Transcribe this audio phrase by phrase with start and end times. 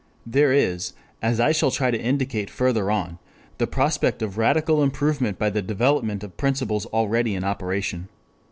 [0.25, 3.19] There is, as I shall try to indicate further on,
[3.59, 8.09] the prospect of radical improvement by the development of principles already in operation.